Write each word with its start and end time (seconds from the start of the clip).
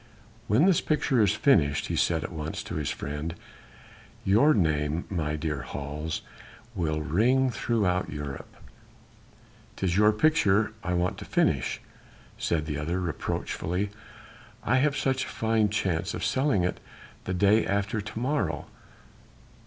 "When 0.47 0.65
this 0.65 0.81
picture 0.81 1.21
is 1.21 1.33
finished," 1.35 1.85
he 1.85 1.95
said 1.95 2.23
at 2.23 2.31
once 2.31 2.63
to 2.63 2.73
his 2.73 2.89
friend, 2.89 3.35
"your 4.25 4.51
name, 4.55 5.05
my 5.11 5.35
dear 5.35 5.61
Hals, 5.61 6.23
will 6.73 7.01
ring 7.03 7.51
throughout 7.51 8.09
Europe." 8.11 8.49
"'Tis 9.75 9.95
your 9.97 10.11
picture 10.11 10.73
I 10.83 10.95
want 10.95 11.19
to 11.19 11.25
finish," 11.25 11.81
said 12.39 12.65
the 12.65 12.79
other 12.79 12.99
reproachfully, 12.99 13.91
"I 14.63 14.77
have 14.77 14.97
such 14.97 15.25
a 15.25 15.29
fine 15.29 15.69
chance 15.69 16.15
of 16.15 16.25
selling 16.25 16.63
it 16.63 16.79
the 17.25 17.33
day 17.35 17.63
after 17.63 18.01
to 18.01 18.19
morrow." 18.19 18.65